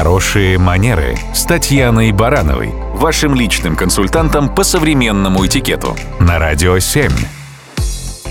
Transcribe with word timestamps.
Хорошие 0.00 0.56
манеры 0.56 1.18
с 1.34 1.44
Татьяной 1.44 2.10
Барановой, 2.12 2.70
вашим 2.94 3.34
личным 3.34 3.76
консультантом 3.76 4.48
по 4.48 4.64
современному 4.64 5.44
этикету 5.44 5.94
на 6.18 6.38
Радио 6.38 6.78
7. 6.78 7.10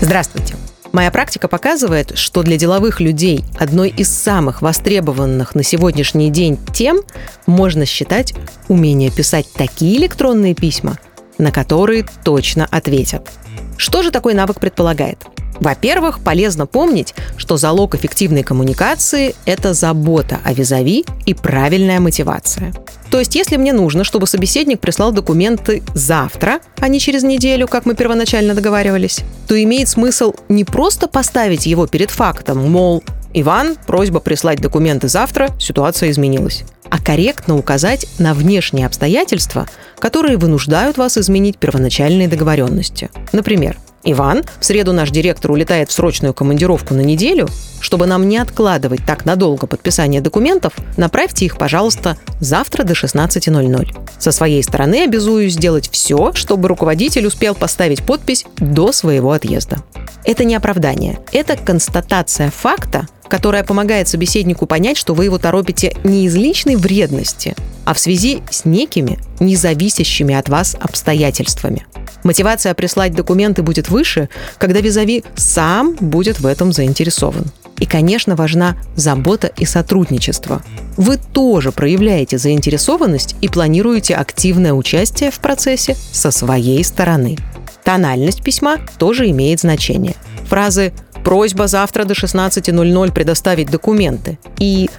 Здравствуйте. 0.00 0.56
Моя 0.90 1.12
практика 1.12 1.46
показывает, 1.46 2.18
что 2.18 2.42
для 2.42 2.56
деловых 2.56 2.98
людей 2.98 3.44
одной 3.56 3.90
из 3.90 4.08
самых 4.12 4.62
востребованных 4.62 5.54
на 5.54 5.62
сегодняшний 5.62 6.30
день 6.30 6.58
тем 6.74 7.02
можно 7.46 7.86
считать 7.86 8.34
умение 8.66 9.12
писать 9.12 9.46
такие 9.54 9.96
электронные 9.96 10.56
письма, 10.56 10.98
на 11.38 11.52
которые 11.52 12.04
точно 12.24 12.66
ответят. 12.68 13.30
Что 13.76 14.02
же 14.02 14.10
такой 14.10 14.34
навык 14.34 14.58
предполагает? 14.58 15.18
Во-первых, 15.58 16.20
полезно 16.20 16.66
помнить, 16.66 17.14
что 17.36 17.56
залог 17.56 17.94
эффективной 17.94 18.42
коммуникации– 18.42 19.34
это 19.44 19.74
забота 19.74 20.38
о 20.44 20.52
визави 20.52 21.04
и 21.26 21.34
правильная 21.34 22.00
мотивация. 22.00 22.72
То 23.10 23.18
есть, 23.18 23.34
если 23.34 23.56
мне 23.56 23.72
нужно, 23.72 24.04
чтобы 24.04 24.26
собеседник 24.26 24.80
прислал 24.80 25.12
документы 25.12 25.82
завтра, 25.94 26.60
а 26.78 26.88
не 26.88 27.00
через 27.00 27.22
неделю, 27.24 27.66
как 27.66 27.84
мы 27.84 27.94
первоначально 27.94 28.54
договаривались, 28.54 29.20
то 29.48 29.60
имеет 29.60 29.88
смысл 29.88 30.32
не 30.48 30.64
просто 30.64 31.08
поставить 31.08 31.66
его 31.66 31.86
перед 31.86 32.10
фактом, 32.10 32.70
мол, 32.70 33.02
Иван, 33.32 33.76
просьба 33.86 34.20
прислать 34.20 34.60
документы 34.60 35.08
завтра, 35.08 35.48
ситуация 35.58 36.10
изменилась 36.10 36.64
а 36.90 36.98
корректно 36.98 37.56
указать 37.56 38.06
на 38.18 38.34
внешние 38.34 38.86
обстоятельства, 38.86 39.68
которые 39.98 40.36
вынуждают 40.36 40.98
вас 40.98 41.16
изменить 41.16 41.56
первоначальные 41.56 42.28
договоренности. 42.28 43.10
Например, 43.32 43.76
Иван, 44.02 44.44
в 44.58 44.64
среду 44.64 44.92
наш 44.92 45.10
директор 45.10 45.50
улетает 45.50 45.90
в 45.90 45.92
срочную 45.92 46.32
командировку 46.32 46.94
на 46.94 47.02
неделю. 47.02 47.48
Чтобы 47.80 48.06
нам 48.06 48.28
не 48.28 48.38
откладывать 48.38 49.04
так 49.06 49.24
надолго 49.24 49.66
подписание 49.66 50.20
документов, 50.20 50.74
направьте 50.96 51.46
их, 51.46 51.58
пожалуйста, 51.58 52.16
завтра 52.40 52.84
до 52.84 52.94
16.00. 52.94 53.96
Со 54.18 54.32
своей 54.32 54.62
стороны 54.62 55.04
обязуюсь 55.04 55.54
сделать 55.54 55.88
все, 55.90 56.32
чтобы 56.34 56.68
руководитель 56.68 57.26
успел 57.26 57.54
поставить 57.54 58.02
подпись 58.02 58.44
до 58.58 58.92
своего 58.92 59.32
отъезда. 59.32 59.82
Это 60.24 60.44
не 60.44 60.54
оправдание, 60.54 61.18
это 61.32 61.56
констатация 61.56 62.50
факта, 62.50 63.06
которая 63.28 63.64
помогает 63.64 64.08
собеседнику 64.08 64.66
понять, 64.66 64.98
что 64.98 65.14
вы 65.14 65.26
его 65.26 65.38
торопите 65.38 65.96
не 66.04 66.26
из 66.26 66.34
личной 66.36 66.76
вредности, 66.76 67.54
а 67.84 67.94
в 67.94 67.98
связи 67.98 68.42
с 68.50 68.64
некими 68.64 69.18
независящими 69.38 70.34
от 70.34 70.48
вас 70.48 70.76
обстоятельствами. 70.78 71.86
Мотивация 72.22 72.74
прислать 72.74 73.14
документы 73.14 73.62
будет 73.62 73.88
выше, 73.88 74.28
когда 74.58 74.80
визави 74.80 75.24
сам 75.36 75.96
будет 76.00 76.40
в 76.40 76.46
этом 76.46 76.72
заинтересован. 76.72 77.46
И, 77.78 77.86
конечно, 77.86 78.36
важна 78.36 78.76
забота 78.94 79.46
и 79.56 79.64
сотрудничество. 79.64 80.62
Вы 80.96 81.16
тоже 81.16 81.72
проявляете 81.72 82.36
заинтересованность 82.36 83.36
и 83.40 83.48
планируете 83.48 84.14
активное 84.14 84.74
участие 84.74 85.30
в 85.30 85.38
процессе 85.38 85.96
со 86.12 86.30
своей 86.30 86.84
стороны. 86.84 87.38
Тональность 87.82 88.42
письма 88.42 88.76
тоже 88.98 89.30
имеет 89.30 89.60
значение. 89.60 90.14
Фразы 90.48 90.92
«Просьба 91.24 91.66
завтра 91.66 92.04
до 92.04 92.12
16.00 92.12 93.12
предоставить 93.12 93.70
документы» 93.70 94.38
и 94.58 94.90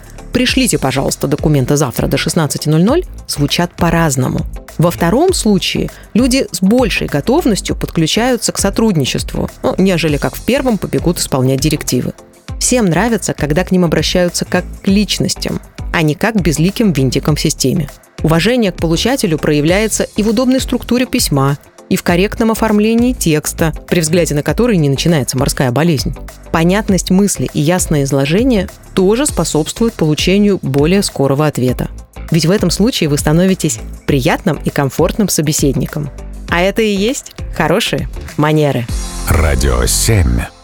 «Пришлите, 0.41 0.79
пожалуйста, 0.79 1.27
документы 1.27 1.75
завтра 1.75 2.07
до 2.07 2.17
16.00» 2.17 3.05
звучат 3.27 3.75
по-разному. 3.75 4.39
Во 4.79 4.89
втором 4.89 5.35
случае 5.35 5.91
люди 6.15 6.47
с 6.51 6.61
большей 6.61 7.05
готовностью 7.05 7.75
подключаются 7.75 8.51
к 8.51 8.57
сотрудничеству, 8.57 9.51
ну, 9.61 9.75
нежели 9.77 10.17
как 10.17 10.35
в 10.35 10.43
первом 10.43 10.79
побегут 10.79 11.19
исполнять 11.19 11.59
директивы. 11.59 12.13
Всем 12.59 12.85
нравится, 12.85 13.35
когда 13.35 13.63
к 13.63 13.71
ним 13.71 13.85
обращаются 13.85 14.45
как 14.45 14.65
к 14.81 14.87
личностям, 14.87 15.61
а 15.93 16.01
не 16.01 16.15
как 16.15 16.33
к 16.33 16.41
безликим 16.41 16.91
винтикам 16.91 17.35
в 17.35 17.39
системе. 17.39 17.87
Уважение 18.23 18.71
к 18.71 18.77
получателю 18.77 19.37
проявляется 19.37 20.07
и 20.15 20.23
в 20.23 20.29
удобной 20.29 20.59
структуре 20.59 21.05
письма, 21.05 21.59
и 21.91 21.97
в 21.97 22.03
корректном 22.03 22.51
оформлении 22.51 23.11
текста, 23.11 23.73
при 23.85 23.99
взгляде 23.99 24.33
на 24.33 24.43
который 24.43 24.77
не 24.77 24.87
начинается 24.87 25.37
морская 25.37 25.71
болезнь. 25.73 26.15
Понятность 26.53 27.11
мысли 27.11 27.49
и 27.53 27.59
ясное 27.59 28.03
изложение 28.03 28.69
тоже 28.93 29.25
способствуют 29.25 29.95
получению 29.95 30.57
более 30.61 31.03
скорого 31.03 31.45
ответа. 31.45 31.89
Ведь 32.31 32.45
в 32.45 32.51
этом 32.51 32.71
случае 32.71 33.09
вы 33.09 33.17
становитесь 33.17 33.79
приятным 34.07 34.57
и 34.63 34.69
комфортным 34.69 35.27
собеседником. 35.27 36.09
А 36.47 36.61
это 36.61 36.81
и 36.81 36.95
есть 36.95 37.33
хорошие 37.53 38.07
манеры. 38.37 38.87
Радио 39.27 39.85
7. 39.85 40.60